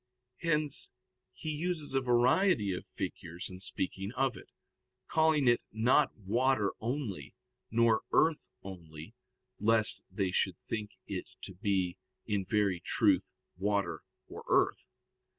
[0.41, 0.93] Hence
[1.31, 4.49] he uses a variety of figures in speaking of it,
[5.07, 7.35] calling it not water only,
[7.69, 9.13] nor earth only,
[9.59, 14.87] lest they should think it to be in very truth water or earth.